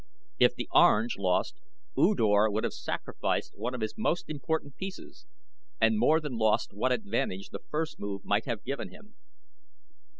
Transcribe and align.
If 0.39 0.55
the 0.55 0.67
Orange 0.73 1.17
lost 1.19 1.59
U 1.95 2.15
Dor 2.15 2.49
would 2.49 2.63
have 2.63 2.73
sacrificed 2.73 3.55
one 3.55 3.75
of 3.75 3.81
his 3.81 3.93
most 3.95 4.27
important 4.29 4.75
pieces 4.75 5.27
and 5.79 5.99
more 5.99 6.19
than 6.19 6.39
lost 6.39 6.73
what 6.73 6.91
advantage 6.91 7.49
the 7.49 7.61
first 7.69 7.99
move 7.99 8.25
might 8.25 8.47
have 8.47 8.63
given 8.63 8.89
him. 8.89 9.13